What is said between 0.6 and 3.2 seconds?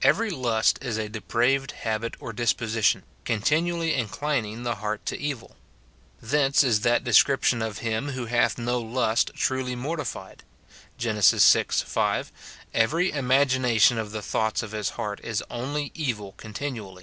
is a depraved habit or disposition,